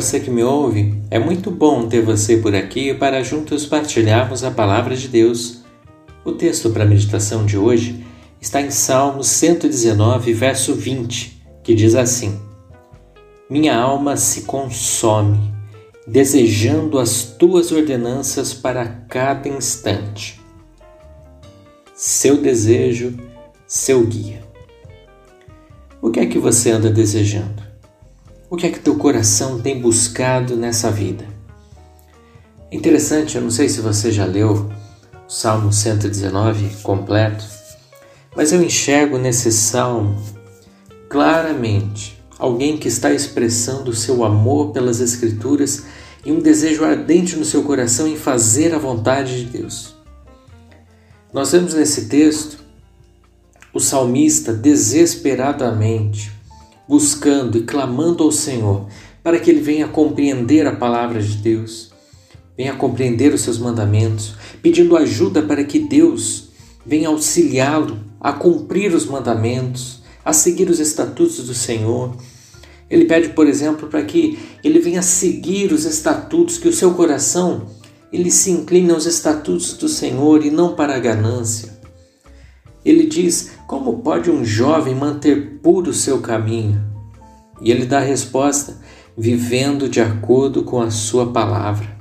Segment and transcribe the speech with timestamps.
[0.00, 4.50] você que me ouve, é muito bom ter você por aqui para juntos partilharmos a
[4.50, 5.62] palavra de Deus.
[6.22, 8.04] O texto para a meditação de hoje
[8.38, 12.38] está em Salmos 119, verso 20, que diz assim:
[13.48, 15.50] Minha alma se consome,
[16.06, 20.38] desejando as tuas ordenanças para cada instante.
[21.94, 23.16] Seu desejo,
[23.66, 24.44] seu guia.
[26.02, 27.65] O que é que você anda desejando?
[28.56, 31.26] O que é que teu coração tem buscado nessa vida?
[32.72, 34.70] Interessante, eu não sei se você já leu
[35.28, 37.44] o Salmo 119 completo,
[38.34, 40.16] mas eu enxergo nesse salmo
[41.06, 45.82] claramente alguém que está expressando o seu amor pelas Escrituras
[46.24, 49.94] e um desejo ardente no seu coração em fazer a vontade de Deus.
[51.30, 52.58] Nós vemos nesse texto
[53.74, 56.35] o salmista desesperadamente
[56.88, 58.86] buscando e clamando ao Senhor
[59.22, 61.90] para que ele venha compreender a palavra de Deus,
[62.56, 66.50] venha compreender os seus mandamentos, pedindo ajuda para que Deus
[66.84, 72.16] venha auxiliá-lo a cumprir os mandamentos, a seguir os estatutos do Senhor.
[72.88, 77.66] Ele pede, por exemplo, para que ele venha seguir os estatutos, que o seu coração
[78.12, 81.75] ele se incline aos estatutos do Senhor e não para a ganância.
[82.86, 86.80] Ele diz: Como pode um jovem manter puro o seu caminho?
[87.60, 88.78] E ele dá a resposta:
[89.18, 91.96] vivendo de acordo com a sua palavra.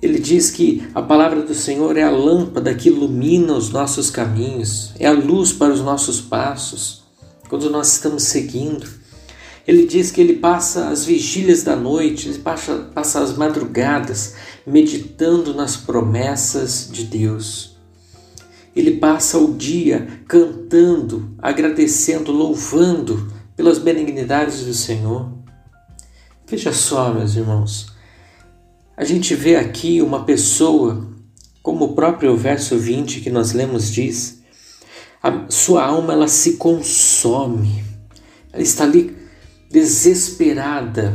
[0.00, 4.92] Ele diz que a palavra do Senhor é a lâmpada que ilumina os nossos caminhos,
[5.00, 7.02] é a luz para os nossos passos,
[7.48, 8.86] quando nós estamos seguindo.
[9.66, 15.54] Ele diz que ele passa as vigílias da noite, ele passa, passa as madrugadas meditando
[15.54, 17.71] nas promessas de Deus.
[18.74, 25.30] Ele passa o dia cantando, agradecendo, louvando pelas benignidades do Senhor.
[26.46, 27.92] Veja só, meus irmãos,
[28.96, 31.06] a gente vê aqui uma pessoa,
[31.62, 34.42] como o próprio verso 20 que nós lemos diz,
[35.22, 37.84] a sua alma ela se consome,
[38.52, 39.16] ela está ali
[39.70, 41.14] desesperada,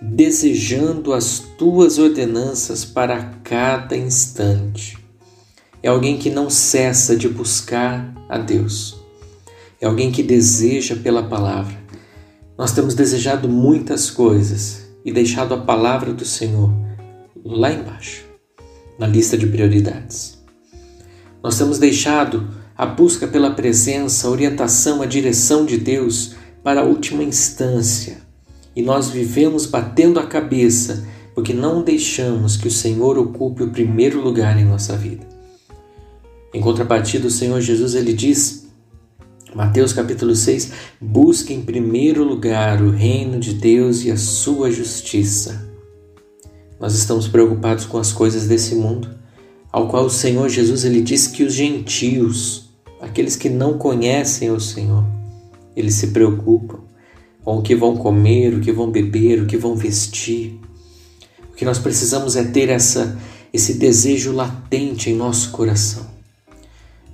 [0.00, 5.05] desejando as tuas ordenanças para cada instante
[5.82, 8.96] é alguém que não cessa de buscar a Deus,
[9.80, 11.76] é alguém que deseja pela palavra.
[12.56, 16.70] Nós temos desejado muitas coisas e deixado a palavra do Senhor
[17.44, 18.24] lá embaixo,
[18.98, 20.38] na lista de prioridades.
[21.42, 26.84] Nós temos deixado a busca pela presença, a orientação, a direção de Deus para a
[26.84, 28.26] última instância
[28.76, 34.20] e nós vivemos batendo a cabeça porque não deixamos que o Senhor ocupe o primeiro
[34.20, 35.35] lugar em nossa vida.
[36.56, 38.66] Em contrapartida, o Senhor Jesus ele diz,
[39.54, 45.70] Mateus capítulo 6, busque em primeiro lugar o reino de Deus e a sua justiça.
[46.80, 49.10] Nós estamos preocupados com as coisas desse mundo,
[49.70, 52.70] ao qual o Senhor Jesus ele diz que os gentios,
[53.02, 55.04] aqueles que não conhecem o Senhor,
[55.76, 56.78] eles se preocupam
[57.44, 60.58] com o que vão comer, o que vão beber, o que vão vestir.
[61.52, 63.14] O que nós precisamos é ter essa
[63.52, 66.15] esse desejo latente em nosso coração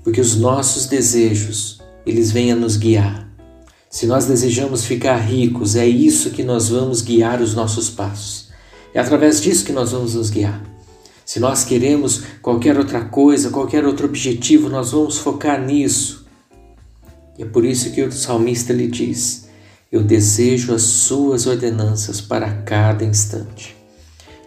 [0.03, 3.29] porque os nossos desejos, eles vêm a nos guiar.
[3.89, 8.49] Se nós desejamos ficar ricos, é isso que nós vamos guiar os nossos passos.
[8.95, 10.63] É através disso que nós vamos nos guiar.
[11.25, 16.27] Se nós queremos qualquer outra coisa, qualquer outro objetivo, nós vamos focar nisso.
[17.39, 19.49] E é por isso que o salmista lhe diz:
[19.91, 23.77] Eu desejo as suas ordenanças para cada instante.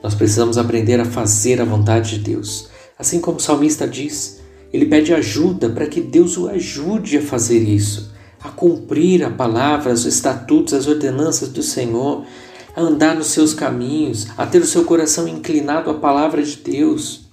[0.04, 2.70] Nós precisamos aprender a fazer a vontade de Deus.
[2.98, 7.60] Assim como o salmista diz, ele pede ajuda para que Deus o ajude a fazer
[7.60, 8.12] isso,
[8.42, 12.26] a cumprir a palavra, os estatutos, as ordenanças do Senhor,
[12.76, 17.30] a andar nos seus caminhos, a ter o seu coração inclinado à palavra de Deus.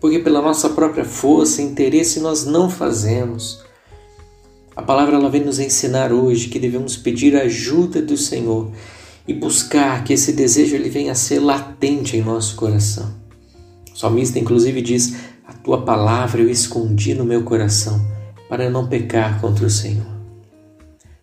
[0.00, 3.62] Porque pela nossa própria força e interesse nós não fazemos.
[4.76, 8.72] A palavra ela vem nos ensinar hoje que devemos pedir a ajuda do Senhor
[9.26, 13.14] e buscar que esse desejo ele venha a ser latente em nosso coração.
[13.94, 15.14] O salmista inclusive diz:
[15.46, 18.04] a tua palavra eu escondi no meu coração
[18.48, 20.06] para não pecar contra o Senhor.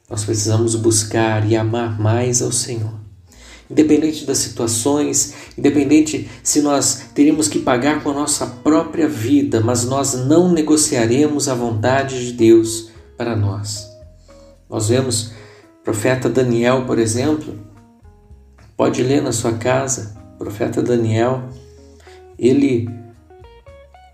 [0.09, 2.99] Nós precisamos buscar e amar mais ao Senhor.
[3.69, 9.85] Independente das situações, independente se nós teríamos que pagar com a nossa própria vida, mas
[9.85, 13.87] nós não negociaremos a vontade de Deus para nós.
[14.69, 15.31] Nós vemos
[15.79, 17.57] o profeta Daniel, por exemplo,
[18.75, 21.43] pode ler na sua casa, o profeta Daniel,
[22.37, 22.89] ele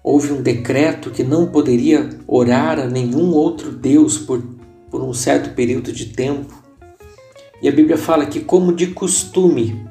[0.07, 4.41] houve um decreto que não poderia orar a nenhum outro Deus por,
[4.89, 6.63] por um certo período de tempo.
[7.61, 9.85] E a Bíblia fala que, como de costume,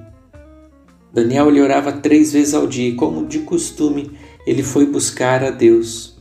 [1.12, 4.10] Daniel ele orava três vezes ao dia, e como de costume,
[4.46, 6.16] ele foi buscar a Deus.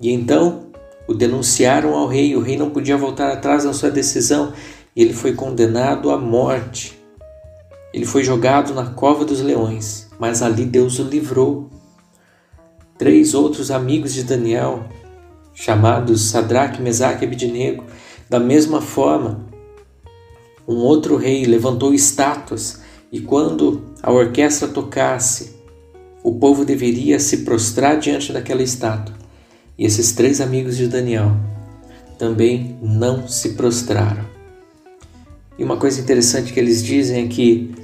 [0.00, 0.66] E então
[1.08, 4.52] o denunciaram ao rei, o rei não podia voltar atrás na sua decisão,
[4.94, 6.96] e ele foi condenado à morte.
[7.92, 11.68] Ele foi jogado na cova dos leões, mas ali Deus o livrou.
[12.96, 14.88] Três outros amigos de Daniel,
[15.52, 17.84] chamados Sadraque, Mesaque e Abidnego,
[18.30, 19.40] da mesma forma,
[20.66, 22.80] um outro rei levantou estátuas
[23.12, 25.54] e quando a orquestra tocasse,
[26.22, 29.14] o povo deveria se prostrar diante daquela estátua.
[29.76, 31.36] E esses três amigos de Daniel
[32.18, 34.24] também não se prostraram.
[35.58, 37.74] E uma coisa interessante que eles dizem é que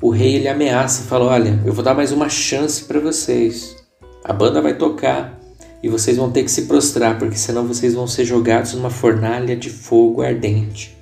[0.00, 3.81] o rei ele ameaça, fala: "Olha, eu vou dar mais uma chance para vocês.
[4.24, 5.38] A banda vai tocar
[5.82, 9.56] e vocês vão ter que se prostrar, porque senão vocês vão ser jogados numa fornalha
[9.56, 10.96] de fogo ardente."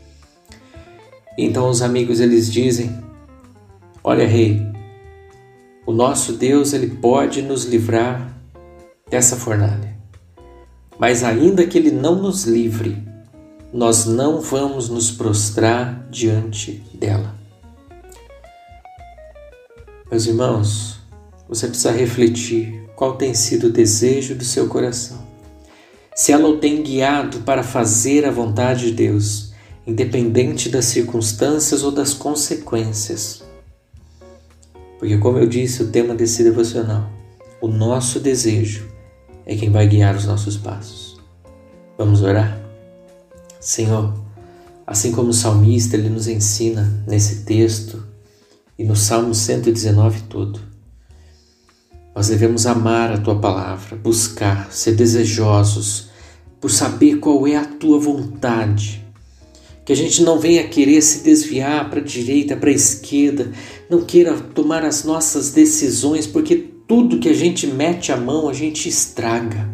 [1.37, 2.99] Então os amigos eles dizem:
[4.03, 4.67] Olha, rei,
[5.87, 8.35] o nosso Deus ele pode nos livrar
[9.11, 9.97] dessa fornalha.
[10.99, 13.03] Mas ainda que ele não nos livre,
[13.73, 17.35] nós não vamos nos prostrar diante dela.
[20.11, 21.01] Meus irmãos,
[21.49, 25.27] você precisa refletir qual tem sido o desejo do seu coração.
[26.15, 29.55] Se ela o tem guiado para fazer a vontade de Deus,
[29.87, 33.43] independente das circunstâncias ou das consequências.
[34.99, 37.11] Porque, como eu disse, o tema desse devocional,
[37.59, 38.87] o nosso desejo
[39.47, 41.19] é quem vai guiar os nossos passos.
[41.97, 42.61] Vamos orar?
[43.59, 44.13] Senhor,
[44.87, 48.07] assim como o salmista ele nos ensina nesse texto
[48.79, 50.70] e no Salmo 119 todo,
[52.15, 56.11] nós devemos amar a tua palavra, buscar, ser desejosos
[56.61, 59.01] por saber qual é a tua vontade
[59.91, 63.51] que a gente não venha querer se desviar para a direita, para a esquerda,
[63.91, 66.55] não queira tomar as nossas decisões, porque
[66.87, 69.69] tudo que a gente mete a mão a gente estraga.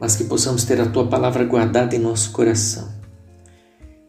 [0.00, 2.88] Mas que possamos ter a tua palavra guardada em nosso coração.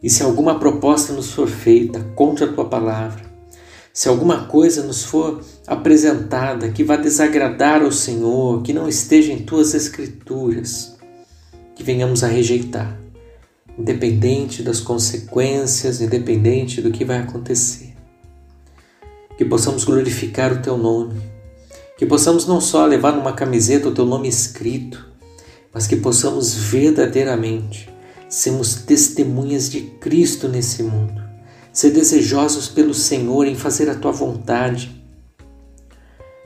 [0.02, 3.22] E se alguma proposta nos for feita contra a tua palavra,
[3.96, 9.38] se alguma coisa nos for apresentada que vá desagradar ao Senhor, que não esteja em
[9.38, 10.98] tuas escrituras,
[11.74, 13.00] que venhamos a rejeitar
[13.78, 17.94] independente das consequências, independente do que vai acontecer.
[19.36, 21.20] Que possamos glorificar o Teu nome,
[21.96, 25.06] que possamos não só levar numa camiseta o Teu nome escrito,
[25.72, 27.88] mas que possamos verdadeiramente
[28.28, 31.25] sermos testemunhas de Cristo nesse mundo,
[31.76, 34.96] ser desejosos pelo Senhor em fazer a Tua vontade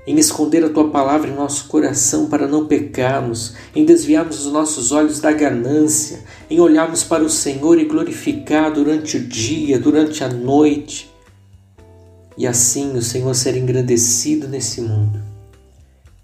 [0.07, 4.91] em esconder a tua palavra em nosso coração para não pecarmos, em desviarmos os nossos
[4.91, 10.29] olhos da ganância, em olharmos para o Senhor e glorificar durante o dia, durante a
[10.29, 11.09] noite,
[12.37, 15.21] e assim o Senhor ser engrandecido nesse mundo.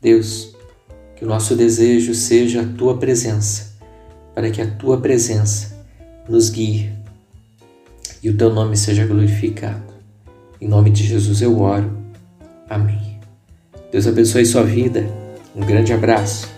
[0.01, 0.57] Deus,
[1.15, 3.75] que o nosso desejo seja a tua presença,
[4.35, 5.77] para que a tua presença
[6.29, 6.96] nos guie
[8.27, 9.95] e o teu nome seja glorificado.
[10.61, 11.97] Em nome de Jesus eu oro.
[12.69, 13.21] Amém.
[13.93, 15.09] Deus abençoe sua vida.
[15.55, 16.56] Um grande abraço.